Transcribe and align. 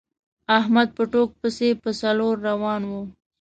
احمد 0.59 0.87
په 0.97 1.03
ټوک 1.11 1.29
پسې 1.39 1.69
په 1.81 1.89
څلور 2.01 2.35
روان 2.49 2.81
وي. 2.89 3.01